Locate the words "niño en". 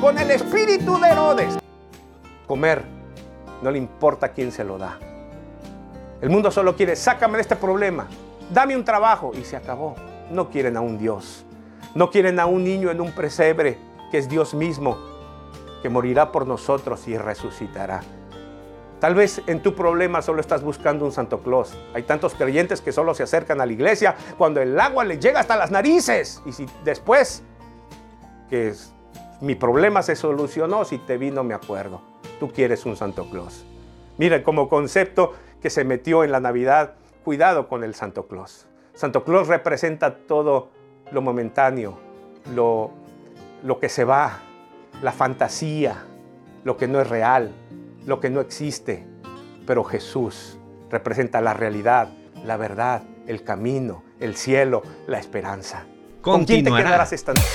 12.64-13.00